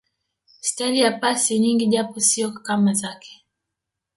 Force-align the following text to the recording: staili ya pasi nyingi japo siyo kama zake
staili 0.67 0.99
ya 0.99 1.11
pasi 1.19 1.59
nyingi 1.59 1.87
japo 1.87 2.19
siyo 2.19 2.51
kama 2.51 2.93
zake 2.93 3.45